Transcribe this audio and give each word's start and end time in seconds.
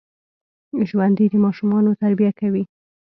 ژوندي 0.89 1.25
د 1.31 1.35
ماشومانو 1.45 1.91
تربیه 2.01 2.31
کوي 2.39 2.63